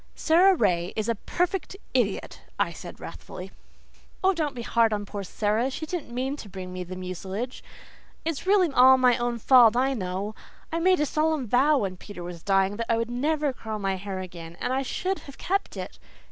"Sara 0.15 0.55
Ray 0.55 0.93
is 0.95 1.07
a 1.07 1.13
perfect 1.13 1.75
idiot," 1.93 2.41
I 2.57 2.71
said 2.71 2.99
wrathfully 2.99 3.51
"Oh, 4.23 4.33
don't 4.33 4.55
be 4.55 4.63
hard 4.63 4.93
on 4.93 5.05
poor 5.05 5.21
Sara. 5.23 5.69
She 5.69 5.85
didn't 5.85 6.09
mean 6.11 6.35
to 6.37 6.49
bring 6.49 6.73
me 6.73 6.83
mucilage. 6.85 7.63
It's 8.25 8.47
really 8.47 8.71
all 8.73 8.97
my 8.97 9.15
own 9.17 9.37
fault, 9.37 9.75
I 9.75 9.93
know. 9.93 10.33
I 10.71 10.79
made 10.79 11.01
a 11.01 11.05
solemn 11.05 11.45
vow 11.47 11.77
when 11.77 11.97
Peter 11.97 12.23
was 12.23 12.41
dying 12.41 12.77
that 12.77 12.91
I 12.91 12.97
would 12.97 13.11
never 13.11 13.53
curl 13.53 13.77
my 13.77 13.95
hair 13.95 14.19
again, 14.21 14.57
and 14.59 14.73
I 14.73 14.81
should 14.81 15.19
have 15.19 15.37
kept 15.37 15.77
it. 15.77 15.99